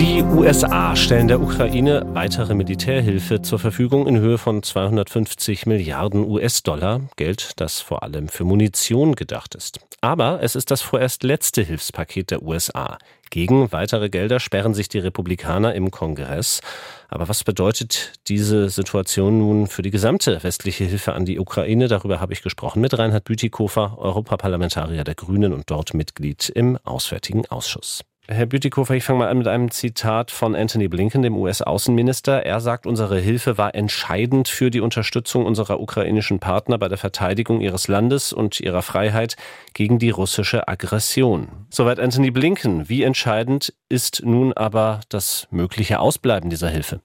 Die 0.00 0.22
USA 0.22 0.96
stellen 0.96 1.28
der 1.28 1.42
Ukraine 1.42 2.06
weitere 2.14 2.54
Militärhilfe 2.54 3.42
zur 3.42 3.58
Verfügung 3.58 4.06
in 4.06 4.18
Höhe 4.18 4.38
von 4.38 4.62
250 4.62 5.66
Milliarden 5.66 6.26
US-Dollar, 6.26 7.02
Geld, 7.16 7.52
das 7.56 7.82
vor 7.82 8.02
allem 8.02 8.28
für 8.28 8.44
Munition 8.44 9.14
gedacht 9.14 9.54
ist. 9.54 9.78
Aber 10.00 10.42
es 10.42 10.56
ist 10.56 10.70
das 10.70 10.80
vorerst 10.80 11.22
letzte 11.22 11.60
Hilfspaket 11.60 12.30
der 12.30 12.42
USA. 12.42 12.96
Gegen 13.28 13.72
weitere 13.72 14.08
Gelder 14.08 14.40
sperren 14.40 14.72
sich 14.72 14.88
die 14.88 15.00
Republikaner 15.00 15.74
im 15.74 15.90
Kongress. 15.90 16.62
Aber 17.10 17.28
was 17.28 17.44
bedeutet 17.44 18.14
diese 18.26 18.70
Situation 18.70 19.36
nun 19.36 19.66
für 19.66 19.82
die 19.82 19.90
gesamte 19.90 20.42
westliche 20.42 20.84
Hilfe 20.84 21.12
an 21.12 21.26
die 21.26 21.38
Ukraine? 21.38 21.88
Darüber 21.88 22.20
habe 22.20 22.32
ich 22.32 22.40
gesprochen 22.40 22.80
mit 22.80 22.98
Reinhard 22.98 23.24
Bütikofer, 23.24 23.98
Europaparlamentarier 23.98 25.04
der 25.04 25.14
Grünen 25.14 25.52
und 25.52 25.70
dort 25.70 25.92
Mitglied 25.92 26.48
im 26.48 26.78
Auswärtigen 26.84 27.44
Ausschuss. 27.48 28.02
Herr 28.32 28.46
Bütikofer, 28.46 28.94
ich 28.94 29.02
fange 29.02 29.18
mal 29.18 29.28
an 29.28 29.38
mit 29.38 29.48
einem 29.48 29.72
Zitat 29.72 30.30
von 30.30 30.54
Anthony 30.54 30.86
Blinken, 30.86 31.22
dem 31.22 31.36
US-Außenminister. 31.36 32.46
Er 32.46 32.60
sagt, 32.60 32.86
unsere 32.86 33.18
Hilfe 33.18 33.58
war 33.58 33.74
entscheidend 33.74 34.46
für 34.46 34.70
die 34.70 34.80
Unterstützung 34.80 35.44
unserer 35.44 35.80
ukrainischen 35.80 36.38
Partner 36.38 36.78
bei 36.78 36.86
der 36.86 36.96
Verteidigung 36.96 37.60
ihres 37.60 37.88
Landes 37.88 38.32
und 38.32 38.60
ihrer 38.60 38.82
Freiheit 38.82 39.34
gegen 39.74 39.98
die 39.98 40.10
russische 40.10 40.68
Aggression. 40.68 41.48
Soweit 41.70 41.98
Anthony 41.98 42.30
Blinken. 42.30 42.88
Wie 42.88 43.02
entscheidend 43.02 43.74
ist 43.88 44.24
nun 44.24 44.52
aber 44.52 45.00
das 45.08 45.48
mögliche 45.50 45.98
Ausbleiben 45.98 46.50
dieser 46.50 46.68
Hilfe? 46.68 47.00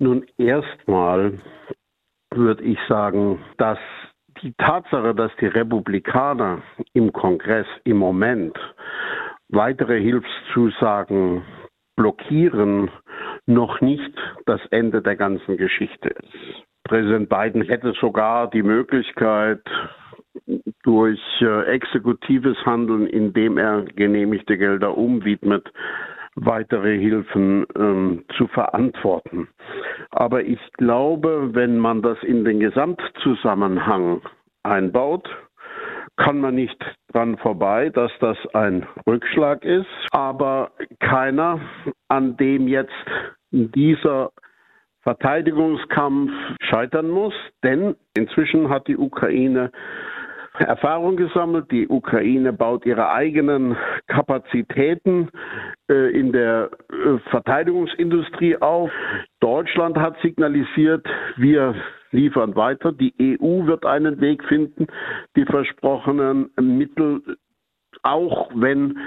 Nun, 0.00 0.26
erstmal 0.38 1.34
würde 2.34 2.64
ich 2.64 2.78
sagen, 2.88 3.38
dass 3.58 3.78
die 4.42 4.52
Tatsache, 4.58 5.14
dass 5.14 5.30
die 5.40 5.46
Republikaner 5.46 6.62
im 6.94 7.12
Kongress 7.12 7.66
im 7.84 7.98
Moment 7.98 8.58
weitere 9.48 10.00
Hilfszusagen 10.00 11.42
blockieren, 11.96 12.90
noch 13.46 13.80
nicht 13.80 14.14
das 14.46 14.60
Ende 14.70 15.02
der 15.02 15.16
ganzen 15.16 15.56
Geschichte 15.56 16.10
ist. 16.10 16.64
Präsident 16.84 17.28
Biden 17.28 17.62
hätte 17.62 17.92
sogar 18.00 18.48
die 18.48 18.62
Möglichkeit, 18.62 19.62
durch 20.84 21.20
äh, 21.40 21.64
exekutives 21.64 22.56
Handeln, 22.64 23.06
indem 23.06 23.58
er 23.58 23.82
genehmigte 23.82 24.56
Gelder 24.56 24.96
umwidmet, 24.96 25.70
weitere 26.34 26.98
Hilfen 26.98 27.66
ähm, 27.76 28.24
zu 28.36 28.46
verantworten. 28.48 29.48
Aber 30.10 30.44
ich 30.44 30.60
glaube, 30.74 31.50
wenn 31.52 31.78
man 31.78 32.02
das 32.02 32.22
in 32.22 32.44
den 32.44 32.60
Gesamtzusammenhang 32.60 34.22
einbaut, 34.62 35.28
kann 36.28 36.42
man 36.42 36.56
nicht 36.56 36.76
dran 37.10 37.38
vorbei, 37.38 37.88
dass 37.88 38.12
das 38.20 38.36
ein 38.52 38.86
Rückschlag 39.06 39.64
ist, 39.64 39.88
aber 40.10 40.72
keiner, 41.00 41.58
an 42.08 42.36
dem 42.36 42.68
jetzt 42.68 42.92
dieser 43.50 44.32
Verteidigungskampf 45.00 46.30
scheitern 46.60 47.08
muss, 47.08 47.32
denn 47.64 47.96
inzwischen 48.14 48.68
hat 48.68 48.88
die 48.88 48.98
Ukraine 48.98 49.72
Erfahrung 50.58 51.16
gesammelt. 51.16 51.70
Die 51.70 51.88
Ukraine 51.88 52.52
baut 52.52 52.84
ihre 52.84 53.10
eigenen 53.10 53.78
Kapazitäten 54.06 55.30
äh, 55.88 56.10
in 56.10 56.32
der 56.32 56.68
äh, 56.90 57.18
Verteidigungsindustrie 57.30 58.58
auf. 58.58 58.90
Deutschland 59.40 59.96
hat 59.96 60.20
signalisiert, 60.20 61.06
wir 61.36 61.74
liefern 62.10 62.56
weiter. 62.56 62.92
Die 62.92 63.14
EU 63.18 63.66
wird 63.66 63.84
einen 63.84 64.20
Weg 64.20 64.44
finden, 64.44 64.86
die 65.36 65.44
versprochenen 65.44 66.50
Mittel, 66.60 67.22
auch 68.02 68.50
wenn 68.54 68.98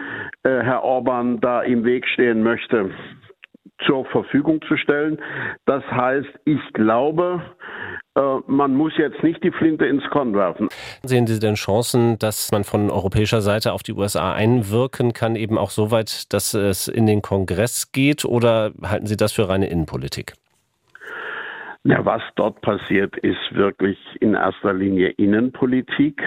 äh, 0.44 0.62
Herr 0.62 0.84
Orban 0.84 1.40
da 1.40 1.62
im 1.62 1.84
Weg 1.84 2.08
stehen 2.08 2.44
möchte, 2.44 2.92
zur 3.86 4.06
Verfügung 4.06 4.62
zu 4.68 4.78
stellen. 4.78 5.20
Das 5.66 5.84
heißt, 5.86 6.30
ich 6.46 6.62
glaube, 6.74 7.42
äh, 8.16 8.22
man 8.48 8.76
muss 8.76 8.94
jetzt 8.98 9.24
nicht 9.24 9.44
die 9.44 9.52
Flinte 9.52 9.86
ins 9.86 10.04
Korn 10.12 10.34
werfen. 10.34 10.68
Sehen 11.04 11.28
Sie 11.28 11.40
denn 11.40 11.56
Chancen, 11.56 12.20
dass 12.20 12.52
man 12.52 12.64
von 12.64 12.90
europäischer 12.90 13.42
Seite 13.42 13.74
auf 13.74 13.84
die 13.84 13.94
USA 13.94 14.34
einwirken 14.34 15.14
kann, 15.14 15.36
eben 15.36 15.58
auch 15.58 15.70
so 15.70 15.92
weit, 15.92 16.32
dass 16.34 16.54
es 16.54 16.88
in 16.88 17.06
den 17.06 17.22
Kongress 17.22 17.92
geht, 17.92 18.26
oder 18.26 18.72
halten 18.84 19.08
Sie 19.08 19.18
das 19.18 19.32
für 19.32 19.48
reine 19.50 19.68
Innenpolitik? 19.68 20.34
Ja, 21.84 22.06
was 22.06 22.22
dort 22.36 22.62
passiert, 22.62 23.18
ist 23.18 23.56
wirklich 23.56 23.98
in 24.20 24.36
erster 24.36 24.74
Linie 24.74 25.10
Innenpolitik. 25.10 26.22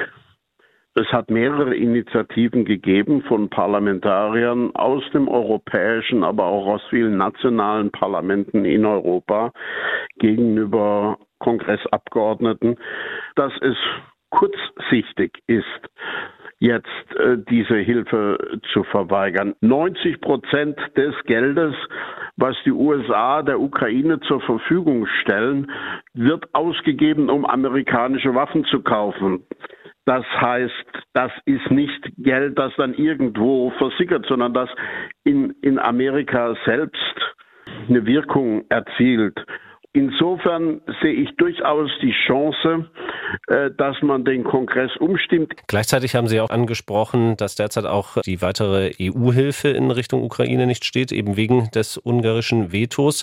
Es 0.97 1.07
hat 1.13 1.31
mehrere 1.31 1.75
Initiativen 1.77 2.65
gegeben 2.65 3.23
von 3.23 3.49
Parlamentariern 3.51 4.75
aus 4.75 5.03
dem 5.13 5.29
europäischen, 5.29 6.25
aber 6.25 6.45
auch 6.47 6.67
aus 6.67 6.83
vielen 6.91 7.17
nationalen 7.17 7.91
Parlamenten 7.91 8.65
in 8.65 8.85
Europa 8.85 9.53
gegenüber 10.19 11.19
Kongressabgeordneten, 11.39 12.77
dass 13.37 13.53
es 13.61 13.77
kurzsichtig 14.31 15.39
ist, 15.47 15.65
jetzt 16.59 16.89
äh, 17.17 17.37
diese 17.49 17.77
Hilfe 17.77 18.59
zu 18.73 18.85
verweigern. 18.85 19.55
90 19.61 20.21
Prozent 20.21 20.79
des 20.97 21.15
Geldes, 21.25 21.75
was 22.37 22.57
die 22.65 22.73
USA 22.73 23.43
der 23.43 23.61
Ukraine 23.61 24.21
zur 24.21 24.41
Verfügung 24.41 25.07
stellen, 25.23 25.71
wird 26.15 26.55
ausgegeben, 26.55 27.31
um 27.31 27.45
amerikanische 27.45 28.35
Waffen 28.35 28.65
zu 28.67 28.83
kaufen. 28.83 29.45
Das 30.07 30.25
heißt, 30.39 31.05
das 31.15 31.33
ist 31.47 31.71
nicht 31.71 32.11
Geld, 32.19 32.59
das 32.59 32.73
dann 32.77 32.95
irgendwo 32.95 33.71
versickert, 33.79 34.27
sondern 34.27 34.53
das 34.53 34.69
in, 35.25 35.55
in 35.63 35.79
Amerika 35.79 36.55
selbst 36.67 37.35
eine 37.89 38.05
Wirkung 38.05 38.65
erzielt. 38.69 39.39
Insofern 39.97 40.81
sehe 41.01 41.13
ich 41.13 41.37
durchaus 41.37 41.89
die 42.03 42.13
Chance, 42.27 42.91
äh, 43.47 43.71
dass 43.77 44.03
man 44.03 44.25
den 44.25 44.43
Kongress 44.43 44.91
umstimmt. 44.97 45.55
Gleichzeitig 45.69 46.17
haben 46.17 46.27
Sie 46.27 46.41
auch 46.41 46.51
angesprochen, 46.51 47.37
dass 47.37 47.55
derzeit 47.55 47.87
auch 47.87 48.21
die 48.23 48.43
weitere 48.43 48.91
EU-Hilfe 49.01 49.69
in 49.69 49.93
Richtung 49.93 50.25
Ukraine 50.25 50.67
nicht 50.67 50.85
steht, 50.85 51.13
eben 51.13 51.37
wegen 51.37 51.71
des 51.73 51.97
ungarischen 51.97 52.73
Vetos. 52.73 53.23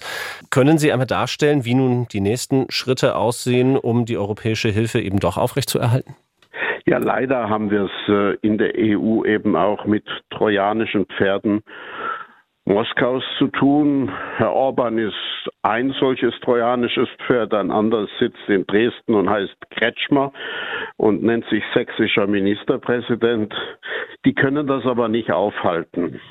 Können 0.49 0.77
Sie 0.77 0.93
einmal 0.93 1.07
darstellen, 1.07 1.65
wie 1.65 1.75
nun 1.75 2.07
die 2.09 2.21
nächsten 2.21 2.67
Schritte 2.69 3.17
aussehen, 3.17 3.75
um 3.75 4.05
die 4.05 4.17
europäische 4.17 4.69
Hilfe 4.69 5.01
eben 5.01 5.19
doch 5.19 5.35
aufrechtzuerhalten? 5.35 6.15
Ja, 6.85 6.99
leider 6.99 7.49
haben 7.49 7.69
wir 7.69 7.83
es 7.83 8.09
äh, 8.09 8.37
in 8.41 8.57
der 8.57 8.73
EU 8.77 9.25
eben 9.25 9.57
auch 9.57 9.85
mit 9.85 10.05
trojanischen 10.29 11.05
Pferden 11.05 11.63
Moskaus 12.71 13.21
zu 13.37 13.47
tun. 13.47 14.09
Herr 14.37 14.53
Orban 14.53 14.97
ist 14.97 15.13
ein 15.61 15.91
solches 15.99 16.33
trojanisches 16.39 17.09
Pferd, 17.27 17.53
ein 17.53 17.69
anderes 17.69 18.09
sitzt 18.17 18.47
in 18.47 18.65
Dresden 18.65 19.13
und 19.13 19.29
heißt 19.29 19.53
Kretschmer 19.71 20.31
und 20.95 21.21
nennt 21.21 21.43
sich 21.49 21.63
sächsischer 21.73 22.27
Ministerpräsident. 22.27 23.53
Die 24.23 24.33
können 24.33 24.67
das 24.67 24.85
aber 24.85 25.09
nicht 25.09 25.33
aufhalten. 25.33 26.21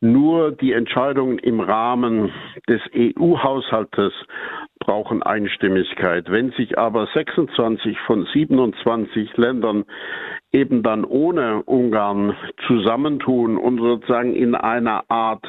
Nur 0.00 0.52
die 0.52 0.72
Entscheidungen 0.72 1.38
im 1.40 1.58
Rahmen 1.58 2.30
des 2.68 2.80
EU-Haushaltes 2.94 4.12
brauchen 4.78 5.24
Einstimmigkeit. 5.24 6.30
Wenn 6.30 6.52
sich 6.52 6.78
aber 6.78 7.08
26 7.12 7.98
von 8.06 8.24
27 8.32 9.36
Ländern 9.36 9.84
eben 10.52 10.84
dann 10.84 11.04
ohne 11.04 11.64
Ungarn 11.64 12.36
zusammentun 12.68 13.56
und 13.56 13.78
sozusagen 13.78 14.34
in 14.34 14.54
einer 14.54 15.02
Art 15.10 15.44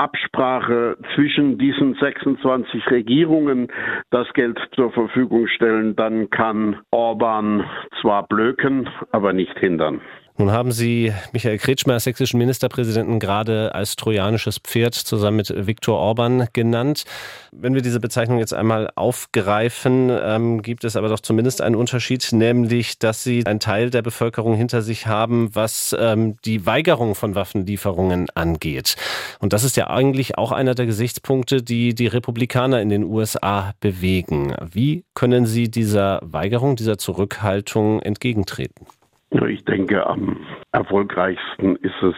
Absprache 0.00 0.96
zwischen 1.14 1.58
diesen 1.58 1.94
26 1.94 2.90
Regierungen 2.90 3.68
das 4.08 4.26
Geld 4.32 4.58
zur 4.74 4.90
Verfügung 4.92 5.46
stellen, 5.46 5.94
dann 5.94 6.30
kann 6.30 6.78
Orban 6.90 7.66
zwar 8.00 8.26
blöken, 8.26 8.88
aber 9.12 9.34
nicht 9.34 9.58
hindern. 9.58 10.00
Nun 10.40 10.52
haben 10.52 10.72
Sie 10.72 11.12
Michael 11.34 11.58
Kretschmer 11.58 12.00
sächsischen 12.00 12.38
Ministerpräsidenten 12.38 13.18
gerade 13.18 13.74
als 13.74 13.94
trojanisches 13.94 14.56
Pferd 14.56 14.94
zusammen 14.94 15.36
mit 15.36 15.66
Viktor 15.66 15.98
Orban 15.98 16.48
genannt. 16.54 17.04
Wenn 17.52 17.74
wir 17.74 17.82
diese 17.82 18.00
Bezeichnung 18.00 18.38
jetzt 18.38 18.54
einmal 18.54 18.88
aufgreifen, 18.94 20.10
ähm, 20.10 20.62
gibt 20.62 20.84
es 20.84 20.96
aber 20.96 21.10
doch 21.10 21.20
zumindest 21.20 21.60
einen 21.60 21.76
Unterschied, 21.76 22.26
nämlich, 22.32 22.98
dass 22.98 23.22
Sie 23.22 23.44
einen 23.44 23.60
Teil 23.60 23.90
der 23.90 24.00
Bevölkerung 24.00 24.54
hinter 24.54 24.80
sich 24.80 25.06
haben, 25.06 25.54
was 25.54 25.94
ähm, 26.00 26.38
die 26.46 26.64
Weigerung 26.64 27.14
von 27.14 27.34
Waffenlieferungen 27.34 28.30
angeht. 28.34 28.96
Und 29.40 29.52
das 29.52 29.62
ist 29.62 29.76
ja 29.76 29.90
eigentlich 29.90 30.38
auch 30.38 30.52
einer 30.52 30.74
der 30.74 30.86
Gesichtspunkte, 30.86 31.62
die 31.62 31.94
die 31.94 32.06
Republikaner 32.06 32.80
in 32.80 32.88
den 32.88 33.04
USA 33.04 33.74
bewegen. 33.80 34.54
Wie 34.72 35.04
können 35.12 35.44
Sie 35.44 35.70
dieser 35.70 36.18
Weigerung, 36.22 36.76
dieser 36.76 36.96
Zurückhaltung 36.96 38.00
entgegentreten? 38.00 38.86
Ich 39.30 39.64
denke, 39.64 40.06
am 40.06 40.38
erfolgreichsten 40.72 41.76
ist 41.76 42.02
es, 42.02 42.16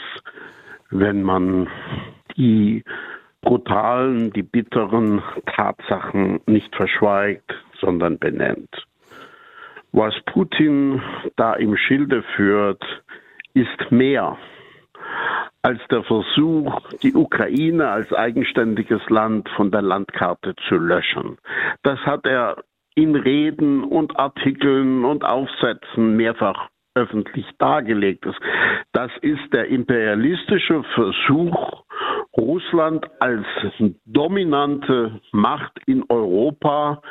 wenn 0.91 1.23
man 1.23 1.69
die 2.37 2.83
brutalen, 3.43 4.33
die 4.33 4.43
bitteren 4.43 5.23
Tatsachen 5.47 6.41
nicht 6.47 6.75
verschweigt, 6.75 7.53
sondern 7.81 8.19
benennt. 8.19 8.87
Was 9.93 10.15
Putin 10.25 11.03
da 11.37 11.55
im 11.55 11.77
Schilde 11.77 12.23
führt, 12.35 12.83
ist 13.53 13.91
mehr 13.91 14.39
als 15.61 15.81
der 15.91 16.03
Versuch, 16.05 16.81
die 17.03 17.15
Ukraine 17.15 17.89
als 17.89 18.13
eigenständiges 18.13 19.03
Land 19.11 19.49
von 19.51 19.71
der 19.71 19.83
Landkarte 19.83 20.55
zu 20.69 20.77
löschen. 20.77 21.37
Das 21.83 21.99
hat 22.01 22.27
er 22.27 22.65
in 22.95 23.15
Reden 23.15 23.85
und 23.85 24.19
Artikeln 24.19 25.05
und 25.05 25.25
Aufsätzen 25.25 26.17
mehrfach 26.17 26.69
öffentlich 26.95 27.47
dargelegt. 27.59 28.27
Das 28.93 29.11
ist 29.21 29.53
der 29.53 29.67
imperialistische 29.69 30.83
Versuch, 30.95 31.85
Russland 32.37 33.07
als 33.21 33.47
dominante 34.07 35.21
Macht 35.33 35.79
in 35.87 36.05
Europa 36.09 37.03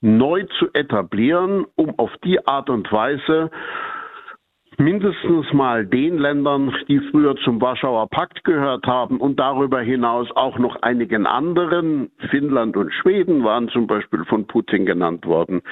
neu 0.00 0.44
zu 0.58 0.68
etablieren, 0.72 1.66
um 1.74 1.98
auf 1.98 2.10
die 2.24 2.46
Art 2.46 2.70
und 2.70 2.90
Weise 2.92 3.50
mindestens 4.78 5.52
mal 5.52 5.86
den 5.86 6.18
Ländern, 6.18 6.74
die 6.88 7.00
früher 7.10 7.36
zum 7.44 7.60
Warschauer 7.60 8.08
Pakt 8.08 8.44
gehört 8.44 8.86
haben 8.86 9.18
und 9.20 9.38
darüber 9.38 9.80
hinaus 9.80 10.28
auch 10.34 10.58
noch 10.58 10.76
einigen 10.82 11.26
anderen, 11.26 12.10
Finnland 12.30 12.76
und 12.76 12.92
Schweden 12.92 13.44
waren 13.44 13.68
zum 13.68 13.86
Beispiel 13.86 14.24
von 14.24 14.46
Putin 14.46 14.86
genannt 14.86 15.26
worden, 15.26 15.62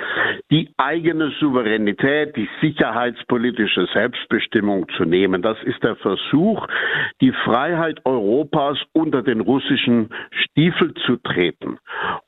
die 0.51 0.71
eigene 0.77 1.31
Souveränität, 1.41 2.37
die 2.37 2.49
sicherheitspolitische 2.61 3.87
Selbstbestimmung 3.93 4.87
zu 4.97 5.05
nehmen. 5.05 5.43
Das 5.43 5.63
ist 5.65 5.83
der 5.83 5.97
Versuch, 5.97 6.67
die 7.21 7.33
Freiheit 7.45 8.01
Europas 8.05 8.79
unter 8.93 9.23
den 9.23 9.41
russischen 9.41 10.11
Stiefel 10.31 10.95
zu 11.07 11.17
treten. 11.17 11.79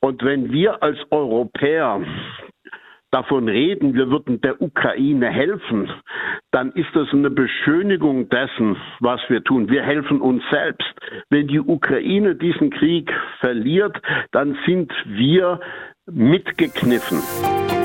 Und 0.01 0.23
wenn 0.25 0.53
wir 0.53 0.83
als 0.83 0.99
Europäer 1.11 2.01
davon 3.11 3.49
reden, 3.49 3.95
wir 3.95 4.11
würden 4.11 4.41
der 4.41 4.61
Ukraine 4.61 5.29
helfen, 5.29 5.91
dann 6.51 6.73
ist 6.73 6.89
das 6.95 7.09
eine 7.13 7.31
Beschönigung 7.31 8.29
dessen, 8.29 8.77
was 9.01 9.21
wir 9.29 9.43
tun. 9.45 9.69
Wir 9.69 9.83
helfen 9.83 10.21
uns 10.21 10.43
selbst. 10.51 10.95
Wenn 11.31 11.49
die 11.49 11.61
Ukraine 11.61 12.35
diesen 12.35 12.71
Krieg 12.71 13.13
verliert, 13.41 13.97
dann 14.33 14.57
sind 14.67 14.93
wir 15.07 15.61
mitgekniffen. 16.07 17.76